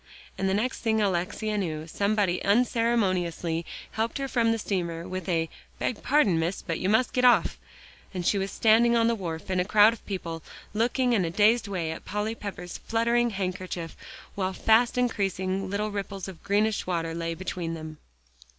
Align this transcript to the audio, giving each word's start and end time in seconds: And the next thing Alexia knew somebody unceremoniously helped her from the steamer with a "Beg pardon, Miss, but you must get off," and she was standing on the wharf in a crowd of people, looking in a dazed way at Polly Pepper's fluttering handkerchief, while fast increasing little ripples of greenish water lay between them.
And 0.35 0.49
the 0.49 0.55
next 0.55 0.79
thing 0.79 0.99
Alexia 0.99 1.59
knew 1.59 1.85
somebody 1.85 2.43
unceremoniously 2.43 3.67
helped 3.91 4.17
her 4.17 4.27
from 4.27 4.51
the 4.51 4.57
steamer 4.57 5.07
with 5.07 5.29
a 5.29 5.47
"Beg 5.77 6.01
pardon, 6.01 6.39
Miss, 6.39 6.63
but 6.63 6.79
you 6.79 6.89
must 6.89 7.13
get 7.13 7.23
off," 7.23 7.59
and 8.11 8.25
she 8.25 8.39
was 8.39 8.49
standing 8.51 8.95
on 8.95 9.07
the 9.07 9.13
wharf 9.13 9.51
in 9.51 9.59
a 9.59 9.63
crowd 9.63 9.93
of 9.93 10.03
people, 10.07 10.41
looking 10.73 11.13
in 11.13 11.23
a 11.23 11.29
dazed 11.29 11.67
way 11.67 11.91
at 11.91 12.03
Polly 12.03 12.33
Pepper's 12.33 12.79
fluttering 12.79 13.29
handkerchief, 13.29 13.95
while 14.33 14.53
fast 14.53 14.97
increasing 14.97 15.69
little 15.69 15.91
ripples 15.91 16.27
of 16.27 16.41
greenish 16.41 16.87
water 16.87 17.13
lay 17.13 17.35
between 17.35 17.75
them. 17.75 17.99